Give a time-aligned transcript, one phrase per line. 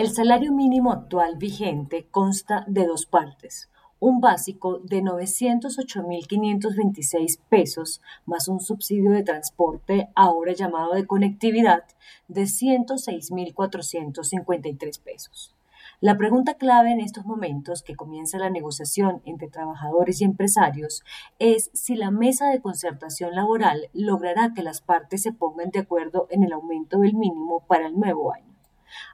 [0.00, 3.68] El salario mínimo actual vigente consta de dos partes.
[3.98, 11.84] Un básico de 908.526 pesos más un subsidio de transporte, ahora llamado de conectividad,
[12.28, 15.54] de 106.453 pesos.
[16.00, 21.02] La pregunta clave en estos momentos que comienza la negociación entre trabajadores y empresarios
[21.38, 26.26] es si la mesa de concertación laboral logrará que las partes se pongan de acuerdo
[26.30, 28.49] en el aumento del mínimo para el nuevo año.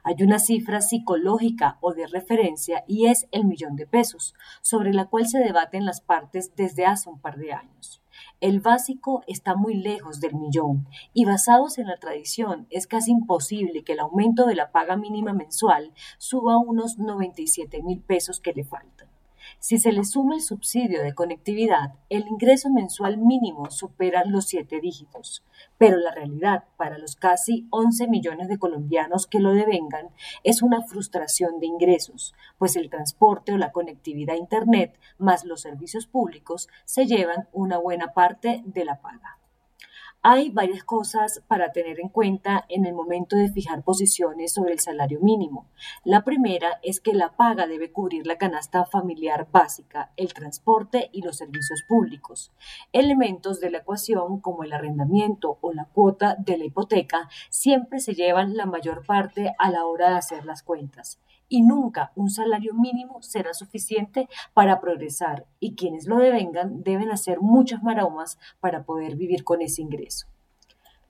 [0.03, 5.05] Hay una cifra psicológica o de referencia y es el millón de pesos, sobre la
[5.05, 8.01] cual se debaten las partes desde hace un par de años.
[8.39, 13.83] El básico está muy lejos del millón y basados en la tradición es casi imposible
[13.83, 18.63] que el aumento de la paga mínima mensual suba unos 97 mil pesos que le
[18.63, 18.96] faltan.
[19.59, 24.79] Si se le suma el subsidio de conectividad, el ingreso mensual mínimo supera los siete
[24.79, 25.43] dígitos,
[25.77, 30.09] pero la realidad para los casi 11 millones de colombianos que lo devengan
[30.43, 35.61] es una frustración de ingresos, pues el transporte o la conectividad a Internet más los
[35.61, 39.37] servicios públicos se llevan una buena parte de la paga.
[40.23, 44.79] Hay varias cosas para tener en cuenta en el momento de fijar posiciones sobre el
[44.79, 45.69] salario mínimo.
[46.03, 51.21] La primera es que la paga debe cubrir la canasta familiar básica, el transporte y
[51.21, 52.51] los servicios públicos.
[52.91, 58.13] Elementos de la ecuación como el arrendamiento o la cuota de la hipoteca siempre se
[58.13, 61.19] llevan la mayor parte a la hora de hacer las cuentas
[61.49, 67.39] y nunca un salario mínimo será suficiente para progresar y quienes lo devengan deben hacer
[67.41, 70.27] muchas maromas para poder vivir con ese ingreso.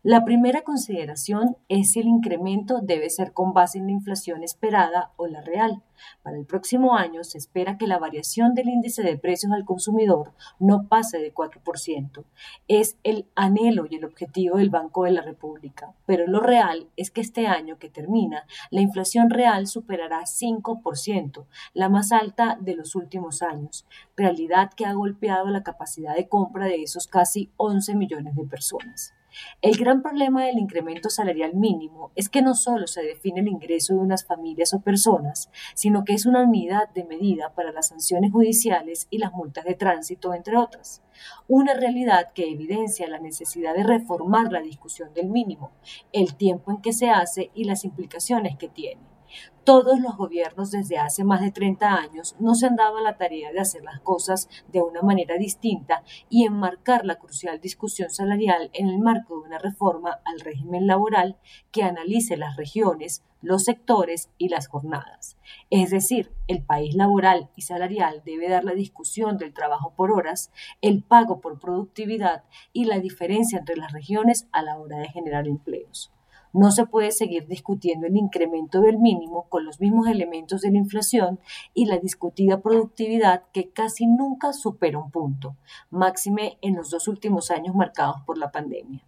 [0.04, 5.12] La primera consideración es si el incremento debe ser con base en la inflación esperada
[5.18, 5.82] o la real.
[6.22, 10.34] Para el próximo año se espera que la variación del índice de precios al consumidor
[10.60, 12.24] no pase de 4%.
[12.68, 17.10] Es el anhelo y el objetivo del Banco de la República, pero lo real es
[17.10, 22.96] que este año que termina, la inflación real superará 5%, la más alta de los
[22.96, 28.36] últimos años, realidad que ha golpeado la capacidad de compra de esos casi 11 millones
[28.36, 29.17] de personas.
[29.62, 33.94] El gran problema del incremento salarial mínimo es que no solo se define el ingreso
[33.94, 38.32] de unas familias o personas, sino que es una unidad de medida para las sanciones
[38.32, 41.02] judiciales y las multas de tránsito, entre otras.
[41.48, 45.72] Una realidad que evidencia la necesidad de reformar la discusión del mínimo,
[46.12, 49.17] el tiempo en que se hace y las implicaciones que tiene.
[49.64, 53.52] Todos los gobiernos desde hace más de 30 años no se han dado la tarea
[53.52, 58.88] de hacer las cosas de una manera distinta y enmarcar la crucial discusión salarial en
[58.88, 61.38] el marco de una reforma al régimen laboral
[61.72, 65.38] que analice las regiones, los sectores y las jornadas.
[65.70, 70.52] Es decir, el país laboral y salarial debe dar la discusión del trabajo por horas,
[70.82, 75.48] el pago por productividad y la diferencia entre las regiones a la hora de generar
[75.48, 76.12] empleos.
[76.58, 80.80] No se puede seguir discutiendo el incremento del mínimo con los mismos elementos de la
[80.80, 81.40] inflación
[81.76, 85.56] y la discutida productividad que casi nunca supera un punto,
[85.92, 89.04] máxime en los dos últimos años marcados por la pandemia.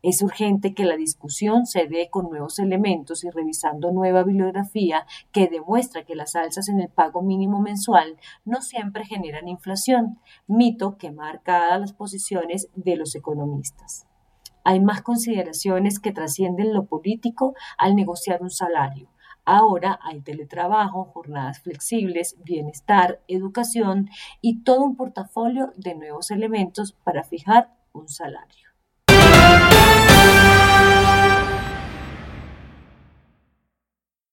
[0.00, 5.48] Es urgente que la discusión se dé con nuevos elementos y revisando nueva bibliografía que
[5.48, 8.16] demuestra que las alzas en el pago mínimo mensual
[8.46, 14.06] no siempre generan inflación, mito que marca las posiciones de los economistas.
[14.64, 19.08] Hay más consideraciones que trascienden lo político al negociar un salario.
[19.44, 24.08] Ahora hay teletrabajo, jornadas flexibles, bienestar, educación
[24.40, 28.73] y todo un portafolio de nuevos elementos para fijar un salario.